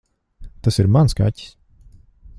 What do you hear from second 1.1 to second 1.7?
kaķis.